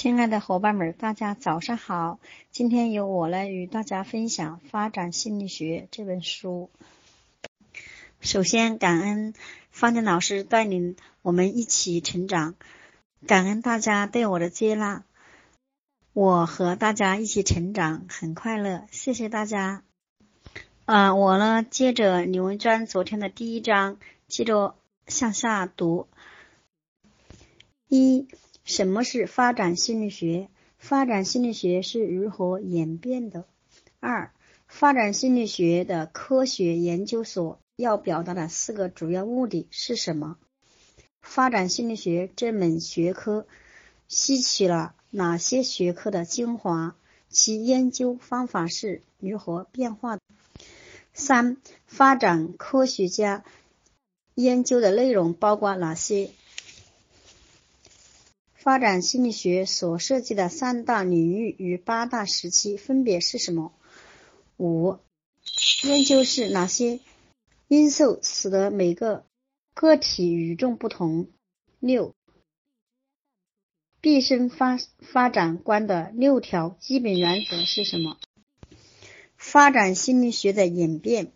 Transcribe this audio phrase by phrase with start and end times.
[0.00, 2.20] 亲爱的伙伴们，大家早上好！
[2.50, 6.70] 今天由我来与大家分享《发展心理学》这本书。
[8.18, 9.34] 首先，感恩
[9.70, 12.54] 方健老师带领我们一起成长，
[13.26, 15.04] 感恩大家对我的接纳，
[16.14, 18.86] 我和大家一起成长，很快乐。
[18.90, 19.82] 谢谢大家。
[20.86, 24.76] 啊，我呢，接着李文娟昨天的第一章，接着
[25.06, 26.08] 向下读。
[27.88, 28.26] 一，
[28.70, 30.48] 什么是发展心理学？
[30.78, 33.44] 发展心理学是如何演变的？
[33.98, 34.30] 二，
[34.68, 40.36] 发展心理学的科学研究所要表达的四个主要目的是什么？
[41.20, 43.44] 发展心理学这门学科
[44.06, 46.94] 吸取了哪些学科的精华？
[47.28, 50.22] 其研究方法是如何变化的？
[51.12, 53.42] 三，发展科学家
[54.36, 56.30] 研究的内容包括哪些？
[58.62, 63.72] 发展心理学所涉及的三大领域与八大时期分别是什么？
[64.58, 64.98] 五、
[65.82, 67.00] 研究是哪些
[67.68, 69.24] 因素使得每个
[69.72, 71.28] 个体与众不同？
[71.78, 72.14] 六、
[74.02, 78.18] 毕生发发展观的六条基本原则是什么？
[79.38, 81.32] 发展心理学的演变，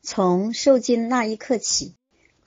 [0.00, 1.97] 从受精那一刻起。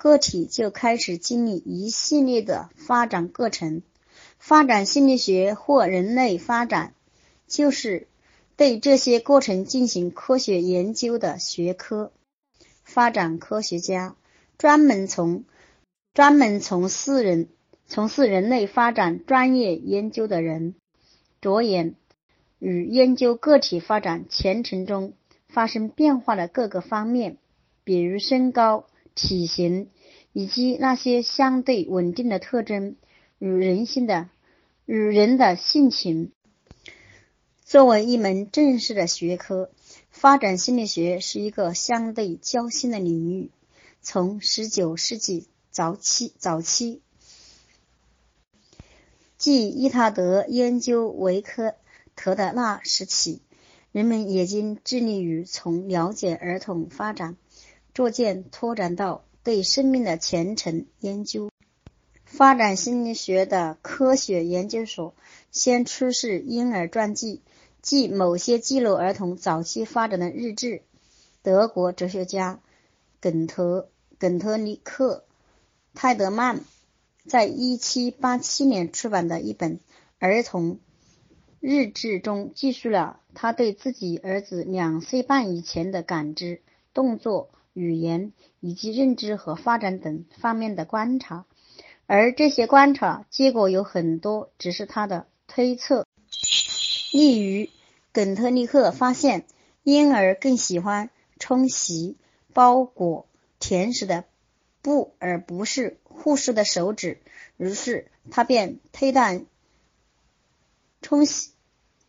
[0.02, 3.84] 个体就开始经历一系列的发展过程。
[4.40, 6.96] 发展心理学或人类发展，
[7.46, 8.08] 就是
[8.56, 12.12] 对这些过程进行科学研究的学科。
[12.84, 14.16] 发展科学家
[14.58, 15.44] 专门从
[16.16, 17.50] 专门从事人
[17.86, 20.74] 从事人类发展专业研究的人，
[21.42, 21.94] 着眼
[22.58, 25.14] 与研究个体发展前程中
[25.48, 27.38] 发生变化的各个方面，
[27.84, 28.88] 比如身高。
[29.16, 29.90] 体型
[30.34, 32.96] 以及那些相对稳定的特征
[33.40, 34.30] 与人性的
[34.86, 36.32] 与人的性情，
[37.64, 39.72] 作为一门正式的学科，
[40.10, 43.52] 发展心理学是一个相对较新的领域。
[44.02, 47.02] 从十九世纪早期早期，
[49.38, 51.76] 即伊塔德研究维科
[52.16, 53.42] 特的那时起，
[53.92, 57.38] 人们已经致力于从了解儿童发展。
[57.94, 61.50] 逐渐拓展到对生命的前程研究。
[62.26, 65.14] 发展心理学的科学研究所
[65.52, 67.42] 先出示婴儿传记，
[67.82, 70.84] 即某些记录儿童早期发展的日志。
[71.44, 72.62] 德国哲学家
[73.20, 75.26] 耿特耿特尼克
[75.94, 76.62] 泰德曼
[77.26, 79.80] 在一七八七年出版的一本
[80.20, 80.80] 儿童
[81.60, 86.62] 日志中，记述了他对自己儿子两岁半以前的感知、
[86.94, 87.50] 动作。
[87.74, 91.46] 语言以及认知和发展等方面的观察，
[92.06, 96.06] 而这些观察结果有很多只是他的推测。
[97.14, 97.70] 例如，
[98.14, 99.46] 耿特利克发现
[99.84, 102.18] 婴儿更喜欢冲洗、
[102.54, 103.28] 包裹
[103.60, 104.26] 甜食的
[104.82, 107.20] 布，而不是护士的手指，
[107.58, 109.46] 于是他便推断
[111.02, 111.52] 冲洗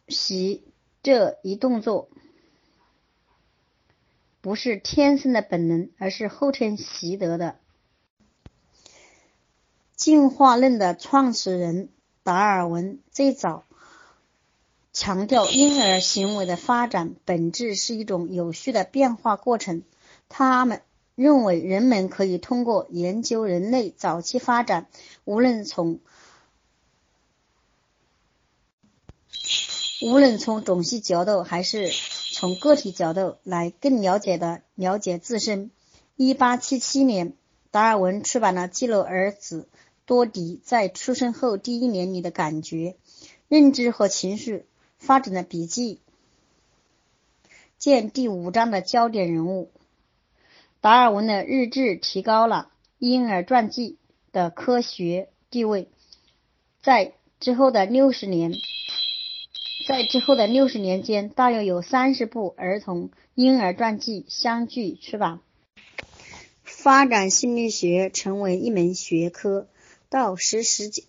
[0.08, 0.64] 洗
[1.02, 2.08] 这一动作。
[4.42, 7.56] 不是天生的本能，而是后天习得的。
[9.94, 11.88] 进化论的创始人
[12.24, 13.62] 达尔文最早
[14.92, 19.84] 强调，婴儿行为的发展本质是一种有序的变化过程。
[20.28, 20.82] 他们
[21.14, 24.88] 认为，人们可以通过研究人类早期发展，
[25.24, 26.00] 无论从
[30.02, 31.92] 无论从种系角度还是。
[32.42, 35.70] 从个体角度来更了解的了解自身。
[36.16, 37.34] 一八七七年，
[37.70, 39.68] 达尔文出版了记录儿子
[40.06, 42.96] 多迪在出生后第一年里的感觉、
[43.46, 44.64] 认知和情绪
[44.98, 46.00] 发展的笔记，
[47.78, 49.70] 见第五章的焦点人物。
[50.80, 53.98] 达尔文的日志提高了婴儿传记
[54.32, 55.88] 的科学地位。
[56.82, 58.52] 在之后的六十年。
[59.86, 65.40] 在之后的六十年间，大约有三十部儿童婴儿传记相继出版。
[66.62, 69.68] 发展心理学成为一门学科。
[70.08, 71.02] 到十十九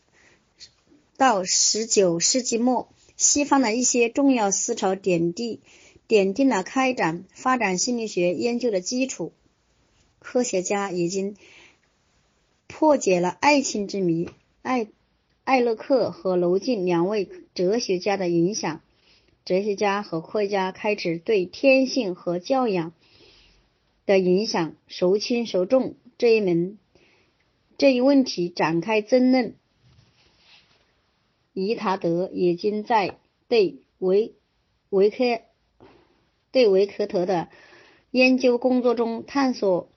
[1.17, 5.59] 到十九世纪末，西方的一些重要思潮点地
[6.07, 9.33] 点定了开展发展心理学研究的基础。
[10.19, 11.35] 科学家已经
[12.67, 14.29] 破解了爱情之谜。
[14.61, 14.87] 爱。
[15.45, 18.81] 艾勒克和娄静两位哲学家的影响，
[19.45, 22.93] 哲学家和科学家开始对天性和教养
[24.05, 26.77] 的影响孰轻孰重这一门
[27.77, 29.55] 这一问题展开争论。
[31.53, 33.17] 伊塔德已经在
[33.47, 34.33] 对维
[34.89, 35.41] 维克
[36.51, 37.49] 对维克特的
[38.09, 39.89] 研究工作中探索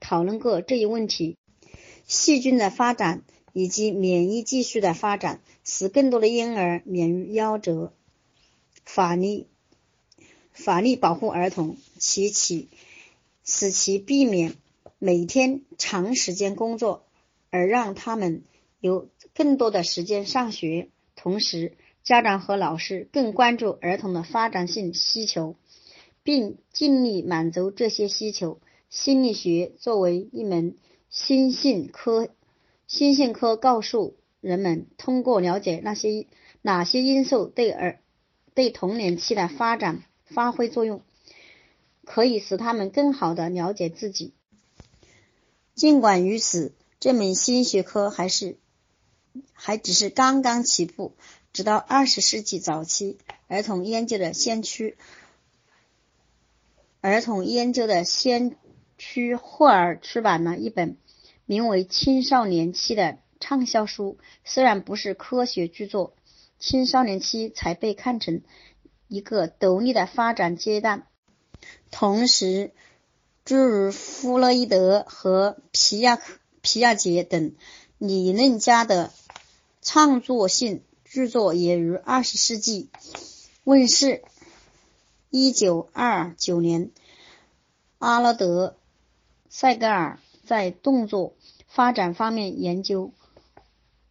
[0.00, 1.36] 讨论过这一问题。
[2.06, 3.22] 细菌的发展
[3.52, 7.92] 以及免疫技术的发展，使更多的婴儿免于夭折。
[8.84, 9.46] 法律
[10.52, 12.68] 法律保护儿童，其其
[13.44, 14.54] 使其避免
[15.00, 17.04] 每天长时间工作，
[17.50, 18.44] 而让他们
[18.78, 20.88] 有更多的时间上学。
[21.16, 21.72] 同时，
[22.04, 25.56] 家长和老师更关注儿童的发展性需求，
[26.22, 28.60] 并尽力满足这些需求。
[28.88, 30.76] 心理学作为一门
[31.10, 32.28] 心性科，
[32.86, 34.14] 心性科告诉
[34.46, 36.26] 人们，通过了解那些
[36.62, 37.98] 哪些因素对儿
[38.54, 41.02] 对童年期的发展发挥作用，
[42.04, 44.32] 可以使他们更好的了解自己。
[45.74, 48.56] 尽管如此，这门新学科还是。
[49.52, 51.14] 还只是刚刚起步。
[51.52, 54.96] 直到二十世纪早期，儿童研究的先驱，
[57.02, 58.56] 儿童研究的先
[58.96, 60.96] 驱霍尔出版了一本
[61.44, 64.18] 名为《青少年期》的畅销书。
[64.44, 66.14] 虽然不是科学著作，
[66.58, 68.42] 青少年期才被看成
[69.06, 71.06] 一个独立的发展阶段。
[71.92, 72.72] 同时，
[73.44, 76.18] 诸如弗洛伊德和皮亚、
[76.60, 77.54] 皮亚杰等
[77.98, 79.12] 理论家的。
[79.88, 82.88] 创作性著作也于二十世纪
[83.62, 84.24] 问世。
[85.30, 86.90] 一九二九年，
[87.98, 88.70] 阿拉德·
[89.48, 91.34] 塞格尔在动作
[91.68, 93.12] 发展方面研究，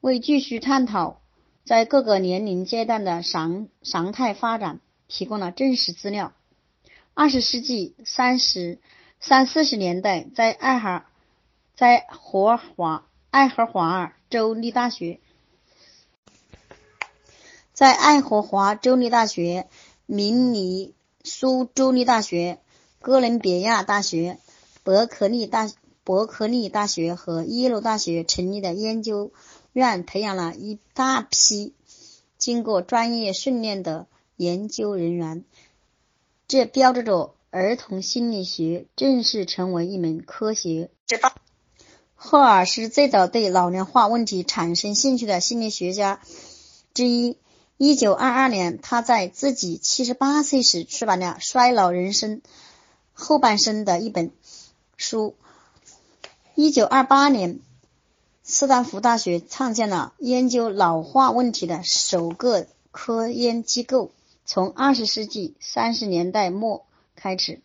[0.05, 1.19] 为继续探讨
[1.65, 6.31] 在各个年龄阶段的常常态发展提供了真实资料。
[7.15, 8.77] 二十世纪三十
[9.19, 11.01] 三四十年代，在爱荷
[11.75, 15.19] 在霍华爱荷华州立大学。
[17.73, 19.67] 在爱荷华州立大学、
[20.05, 20.93] 明尼
[21.23, 22.59] 苏州立大学、
[22.99, 24.37] 哥伦比亚大学、
[24.83, 25.67] 伯克利大
[26.03, 29.31] 伯克利大学和耶鲁大学成立的研究
[29.75, 31.73] 院，培养了一大批
[32.37, 34.07] 经过专业训练的
[34.37, 35.43] 研究人员。
[36.47, 40.89] 这标志着儿童心理学正式成为一门科学。
[42.15, 46.21] 赫尔是最早对老龄化问题产生兴趣的心理学家
[46.93, 47.37] 之一。
[47.75, 52.41] 一九二二年，他在自己七十八岁时出版了《衰老人生
[53.11, 54.31] 后半生》的一本
[54.95, 55.35] 书。
[56.55, 57.59] 一九二八年，
[58.47, 64.11] 斯坦福大学创建了研究老化问题的首个科研机构。
[64.45, 67.59] 从二十世纪三十年代末开始，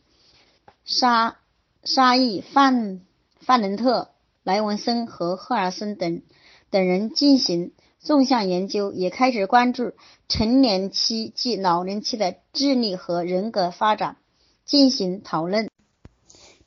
[0.87, 1.37] 沙
[1.85, 3.03] 沙伊范
[3.41, 4.09] 范伦特
[4.43, 6.23] 莱文森和赫尔森等
[6.71, 7.73] 等人进行。
[7.99, 9.93] 纵向研究也开始关注
[10.27, 14.17] 成年期及老年期的智力和人格发展
[14.65, 15.69] 进行讨论。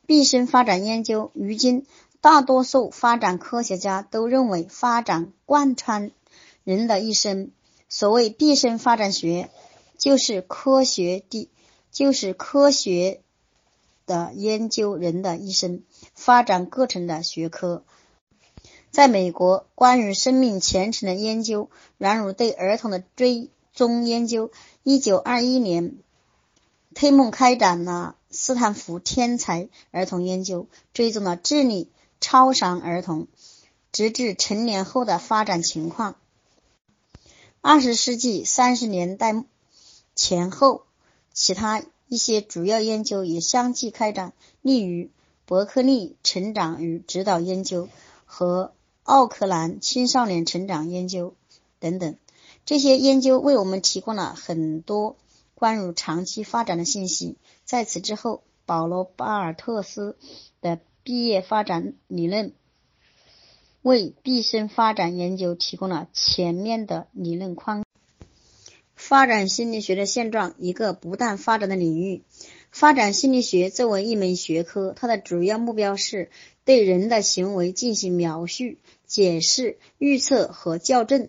[0.06, 1.88] 毕生发展研究，如今
[2.24, 6.12] 大多数发展科学家都认为发展贯穿
[6.64, 7.52] 人的一生。
[7.90, 9.50] 所谓毕生发展学，
[9.98, 11.50] 就是科学的，
[11.92, 13.20] 就是科学
[14.06, 15.84] 的研究人的一生
[16.16, 17.84] 发展过程的学科。
[18.90, 24.50] 在美国，关于生命前程的研究，软如对儿童的追踪研究。
[24.84, 25.98] 一九二一年，
[26.96, 31.90] 推梦开展了斯坦福天才儿童研究，追踪了智力
[32.24, 33.28] 超常儿童
[33.92, 36.16] 直至成年后的发展情况。
[37.60, 39.44] 二十世纪三十年代
[40.16, 40.86] 前后，
[41.34, 45.10] 其他一些主要研究也相继开展，例如
[45.46, 47.90] 伯克利成长与指导研究
[48.26, 48.72] 和。
[49.06, 51.34] 奥克兰青少年成长研究
[51.78, 52.16] 等等，
[52.66, 55.18] 这些研究为我们提供了很多
[55.56, 57.36] 关于长期发展的信息。
[57.66, 60.16] 在此之后，保罗·巴尔特斯
[60.62, 62.54] 的毕业发展理论
[63.82, 67.84] 为毕生发展研究提供了全面的理论框。
[68.96, 72.24] 发展心理学的现状，一个不断发展的领域。
[72.72, 76.32] 发展心理学作为一门学科，它的主要目标是
[76.64, 78.76] 对人的行为进行描述。
[79.06, 81.28] 解释、预测和校正。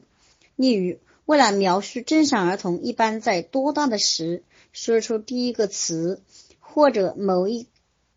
[0.54, 6.22] 例如，为了描述正常儿童一般在多大的时说出第一个词，
[6.60, 7.66] 或者某一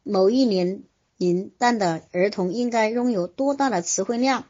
[0.04, 0.84] 某一年
[1.18, 4.46] 龄段的儿童应该拥有多大的词汇量，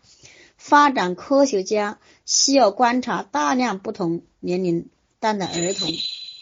[0.57, 5.89] 发展科学家需要观察大量不同年龄段的儿童，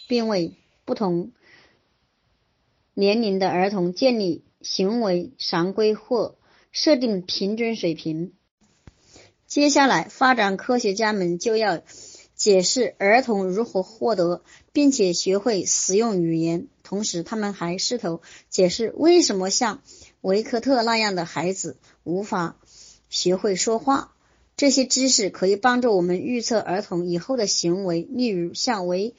[0.08, 0.54] 并为
[0.84, 1.32] 不同
[2.94, 6.38] 年龄的儿童建立行为常规或
[6.72, 8.34] 设定平均水平。
[9.46, 11.82] 接下来，发展科学家们就要
[12.34, 19.82] 解释儿童如何获得并且学会使用语言，同时他们还试图解释为什么像
[20.26, 22.58] 维克特那样的孩子无法
[23.10, 24.16] 学会说话。
[24.58, 29.14] 这些知识可以帮助我们预测儿童以后的行为，例如像维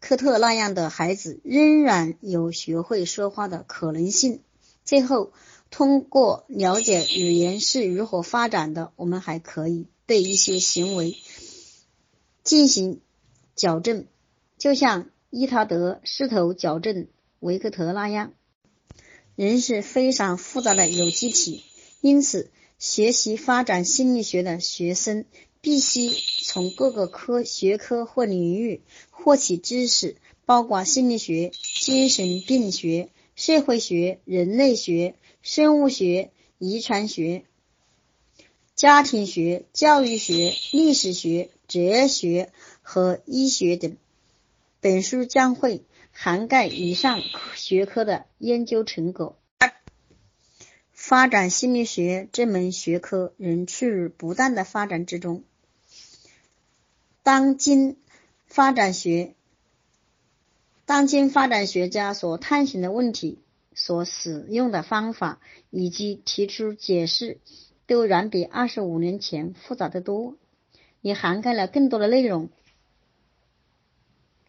[0.00, 4.40] 克特那样的孩子仍然有学会说话的可能性。
[4.84, 5.32] 最后，
[5.70, 11.14] 通过了解语言是如何发展的，我们还可以对一些行为
[12.42, 13.00] 进行
[13.54, 14.06] 矫正，
[14.56, 17.06] 就像伊塔德试图矫正
[17.38, 18.32] 维克特那样。
[19.38, 21.62] 人是非常复杂的有机体，
[22.00, 22.50] 因此。
[22.80, 25.24] 学习发展心理学的学生
[25.60, 26.10] 必须
[26.44, 37.44] 从各个科学科或领域获取知识，包括心理学、精神病学、社会学、人类学、生物学、遗传学、
[38.74, 42.52] 家庭学、教育学、历史学、哲学
[42.82, 43.96] 和医学等。
[44.80, 45.82] 本书将会
[46.20, 47.22] 涵盖以上
[47.54, 49.38] 学科的研究成果。
[50.92, 55.44] 发展心理学这门学科仍处于不断的发展之中。
[57.22, 57.96] 当今
[58.48, 59.36] 发展学，
[60.86, 63.38] 当今发展学家所探寻的问题、
[63.72, 65.38] 所使用的方法
[65.70, 67.38] 以及提出解释，
[67.86, 70.34] 都远比二十五年前复杂的多，
[71.00, 72.48] 也涵盖了更多的内容。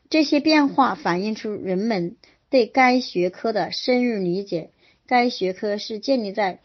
[0.09, 2.15] 这些变化反映出人们
[2.49, 4.71] 对该学科的深入理解。
[5.05, 6.61] 该学科是建立在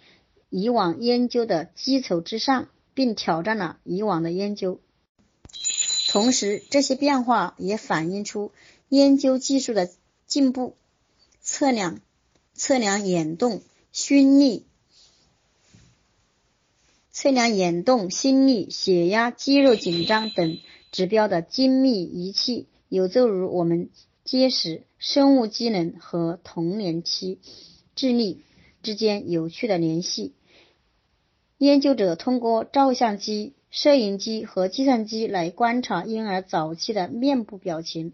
[0.50, 4.80] 以往研究的基础之上，并挑战了以往的研究。
[6.08, 8.52] 同时，这些变化也反映出
[8.88, 9.90] 研究技术的
[10.26, 10.76] 进步。
[11.40, 12.00] 测量、
[12.54, 14.64] 测量眼动、心率、
[17.12, 20.58] 测量眼动、心率、血压、肌肉紧张等
[20.90, 23.90] 指标的精密仪器，有助于我们
[24.24, 27.38] 揭示生物机能和童年期。
[27.96, 28.40] 智力
[28.82, 30.32] 之间有趣的联系。
[31.58, 38.12] 研究者通过照相机、摄影机和计算机来观察婴儿早期的面部表情，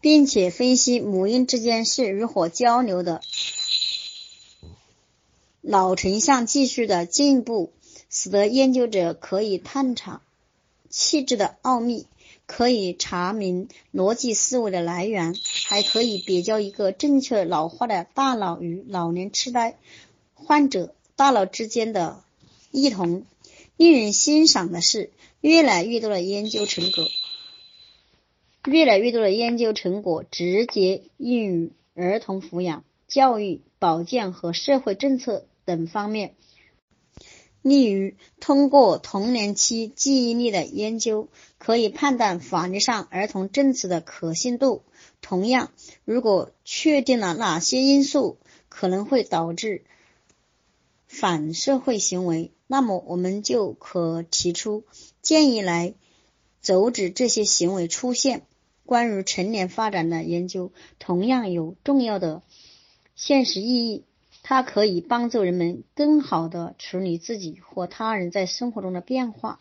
[0.00, 3.20] 并且分析母婴之间是如何交流的。
[5.60, 7.72] 脑成像技术的进步，
[8.08, 10.22] 使得研究者可以探查
[10.88, 12.06] 气质的奥秘。
[12.52, 15.36] 可以查明逻辑思维的来源，
[15.68, 19.78] 还可以比较一个正确老化的大脑与老年痴呆
[20.34, 22.24] 患者大脑之间的
[22.72, 23.24] 异同。
[23.76, 27.06] 令人欣赏的是，越来越多的研究成果，
[28.64, 36.34] 越来越多的研究成果直接应用于儿童抚养、教育、保健和社会政策等方面。
[37.62, 44.82] 例如，通过童年期记忆力的研究，可以判断法律上儿童证词的可信度。
[45.20, 45.70] 同样，
[46.04, 48.38] 如果确定了哪些因素
[48.70, 49.84] 可能会导致
[51.06, 54.84] 反社会行为，那么我们就可提出
[55.20, 55.92] 建议来
[56.62, 58.42] 阻止这些行为出现。
[58.86, 62.42] 关于成年发展的研究同样有重要的
[63.14, 64.04] 现实意义。
[64.50, 69.60] 它可以帮助人们更好地处理自己或他人在生活中的变化。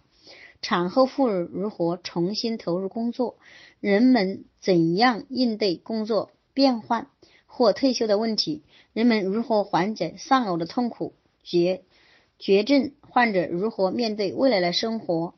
[0.63, 3.38] 产后妇女如何重新投入工作？
[3.79, 7.05] 人们怎样应对工作变换
[7.46, 8.63] 或退休的问题？
[8.91, 11.13] 人们如何缓解丧偶的痛苦？
[11.43, 11.84] 绝
[12.39, 15.36] 绝症患者如何面对未来的生活？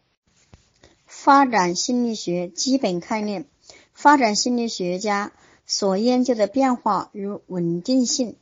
[1.06, 3.44] 发展心理学基本概念：
[3.92, 5.34] 发展心理学家
[5.66, 8.38] 所研究的变化与稳定性。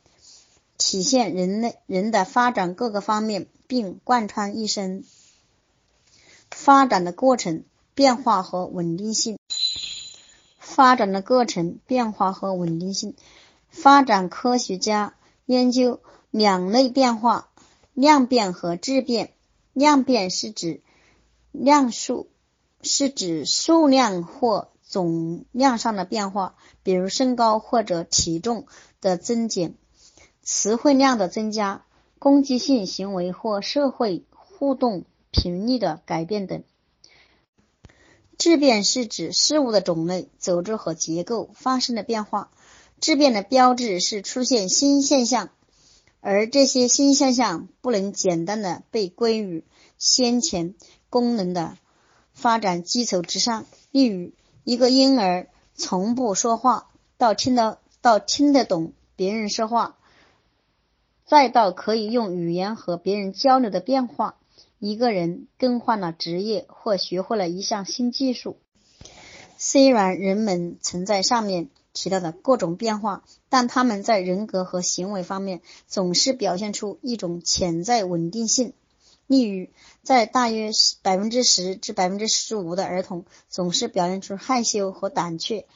[0.80, 5.04] 体现人类人的发展各个方面，并贯穿一生。
[6.50, 9.36] 发展的过程、变化和稳定性。
[10.58, 13.14] 发展的过程、变化和稳定性。
[13.68, 15.12] 发展科学家
[15.44, 17.50] 研究两类变化：
[17.92, 19.34] 量变和质变。
[19.74, 20.80] 量变是指
[21.52, 22.30] 量数，
[22.80, 28.66] 是指数量或总量上的变化，比如身高或者体重
[29.02, 29.74] 的增减。
[30.52, 31.84] 词汇量的增加、
[32.18, 36.64] 攻击性行为或社会互动频率的改变等。
[38.36, 42.50] 质变是指事物的种类、组织和结构发生的变化。
[43.00, 45.50] 质变的标志是出现新现象，
[46.20, 49.64] 而这些新现象不能简单的被归于
[49.98, 50.74] 先前
[51.10, 51.78] 功能的
[52.32, 53.66] 发展基础之上。
[53.92, 54.32] 例如，
[54.64, 59.96] 一个婴儿从不说话到听得到听得懂别人说话。
[61.30, 64.34] 再到可以用语言和别人交流的变化，
[64.80, 68.56] 一个人更换了职业或学会了一项新技术。
[69.56, 78.72] 虽然人们曾在上面提到的各种变化，但他们在人格和行为方面总是表现出一种潜在稳定性。
[79.28, 79.68] 例如，
[80.02, 80.72] 在大约
[81.02, 85.66] 百分之十至百分之十五的儿童总是表现出害羞和胆怯，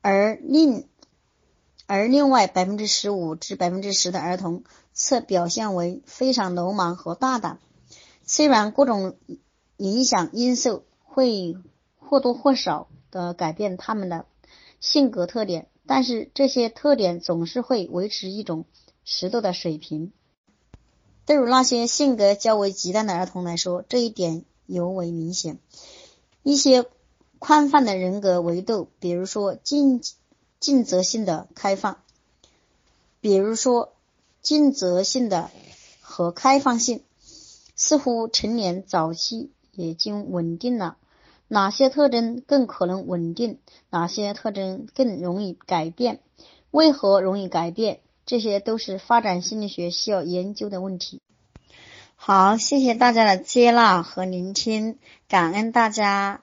[0.00, 0.86] 而另
[1.86, 7.58] 而另外百分之十五至百分之十的儿童则表现为非常鲁莽和大胆。
[8.24, 9.16] 虽然各种
[9.76, 11.56] 影响因素会
[11.96, 14.26] 或多或少的改变他们的
[14.80, 18.64] 性格特点，但是这些特点总是会维持一种
[19.04, 20.12] 适度的水平。
[21.24, 25.58] 对于那些性格较为极端的儿童来说，这一点尤为明显。
[26.42, 26.84] 一些
[27.38, 30.00] 宽泛的人格维度，比如说尽
[30.66, 31.98] 尽责性的开放，
[33.20, 33.92] 比如说
[34.42, 35.48] 尽责性的
[36.00, 37.04] 和开放性，
[37.76, 40.96] 似乎成年早期已经稳定了。
[41.46, 43.60] 哪些特征更可能稳定？
[43.90, 46.18] 哪些特征更容易改变？
[46.72, 48.00] 为何容易改变？
[48.24, 51.20] 这些都是发展心理学需要研究的问题。
[52.16, 56.42] 好，谢谢大家的接纳和聆听，感恩大家。